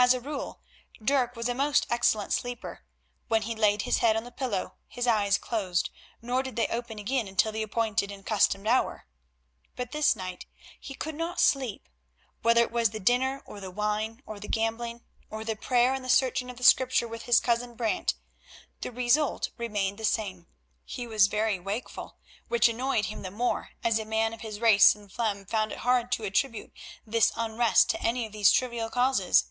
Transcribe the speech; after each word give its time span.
As 0.00 0.14
a 0.14 0.20
rule 0.20 0.60
Dirk 1.04 1.34
was 1.34 1.48
a 1.48 1.54
most 1.56 1.84
excellent 1.90 2.32
sleeper; 2.32 2.84
when 3.26 3.42
he 3.42 3.56
laid 3.56 3.82
his 3.82 3.98
head 3.98 4.14
on 4.14 4.22
the 4.22 4.30
pillow 4.30 4.76
his 4.86 5.08
eyes 5.08 5.38
closed 5.38 5.90
nor 6.22 6.40
did 6.40 6.54
they 6.54 6.68
open 6.68 7.00
again 7.00 7.26
until 7.26 7.50
the 7.50 7.64
appointed 7.64 8.12
and 8.12 8.20
accustomed 8.20 8.68
hour. 8.68 9.08
But 9.74 9.90
this 9.90 10.14
night 10.14 10.46
he 10.78 10.94
could 10.94 11.16
not 11.16 11.40
sleep. 11.40 11.88
Whether 12.42 12.62
it 12.62 12.70
was 12.70 12.90
the 12.90 13.00
dinner 13.00 13.42
or 13.44 13.58
the 13.58 13.72
wine, 13.72 14.22
or 14.24 14.38
the 14.38 14.46
gambling, 14.46 15.02
or 15.30 15.44
the 15.44 15.56
prayer 15.56 15.94
and 15.94 16.04
the 16.04 16.08
searching 16.08 16.48
of 16.48 16.58
the 16.58 16.62
Scriptures 16.64 17.10
with 17.10 17.22
his 17.22 17.40
cousin 17.40 17.74
Brant, 17.74 18.14
the 18.82 18.92
result 18.92 19.50
remained 19.58 19.98
the 19.98 20.04
same; 20.04 20.46
he 20.84 21.08
was 21.08 21.26
very 21.26 21.58
wakeful, 21.58 22.18
which 22.46 22.68
annoyed 22.68 23.06
him 23.06 23.22
the 23.22 23.32
more 23.32 23.70
as 23.82 23.98
a 23.98 24.04
man 24.04 24.32
of 24.32 24.42
his 24.42 24.60
race 24.60 24.94
and 24.94 25.10
phlegm 25.10 25.44
found 25.44 25.72
it 25.72 25.78
hard 25.78 26.12
to 26.12 26.22
attribute 26.22 26.70
this 27.04 27.32
unrest 27.34 27.90
to 27.90 28.00
any 28.00 28.24
of 28.26 28.32
these 28.32 28.52
trivial 28.52 28.88
causes. 28.88 29.46